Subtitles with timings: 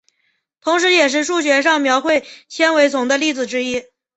[0.61, 3.83] 同时也是数学上描绘纤维丛的例子之一。